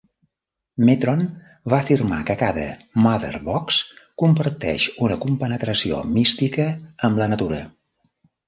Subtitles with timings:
[0.85, 1.19] Metron
[1.73, 2.63] va afirmar que cada
[3.03, 3.77] Mother Box
[4.23, 6.69] comparteix "una compenetració mística
[7.11, 7.63] amb la natura".